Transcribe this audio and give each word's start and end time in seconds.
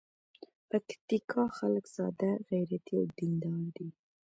پکتیکا 0.69 1.43
خلک 1.57 1.85
ساده، 1.95 2.31
غیرتي 2.49 2.93
او 2.99 3.05
دین 3.17 3.33
دار 3.43 3.63
دي. 3.75 3.87